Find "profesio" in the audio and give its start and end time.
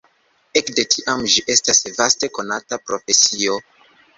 2.89-3.61